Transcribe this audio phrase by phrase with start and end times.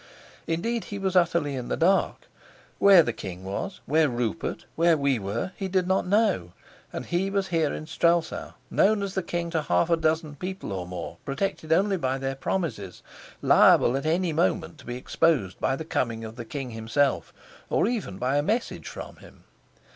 [0.47, 2.25] Indeed, he was utterly in the dark;
[2.79, 6.53] where the king was, where Rupert, where we were, he did not know.
[6.91, 10.71] And he was here in Strelsau, known as the king to half a dozen people
[10.71, 13.03] or more, protected only by their promises,
[13.43, 17.31] liable at any moment to be exposed by the coming of the king himself,
[17.69, 19.43] or even by a message from him.